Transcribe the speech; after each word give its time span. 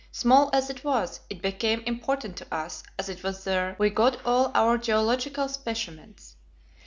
Small 0.11 0.49
as 0.51 0.71
it 0.71 0.83
was, 0.83 1.19
it 1.29 1.43
became 1.43 1.81
important 1.81 2.35
to 2.37 2.51
us, 2.51 2.81
as 2.97 3.07
it 3.07 3.21
was 3.21 3.43
there 3.43 3.75
we 3.77 3.91
got 3.91 4.17
all 4.25 4.51
our 4.55 4.75
geological 4.79 5.47
specimens. 5.47 6.37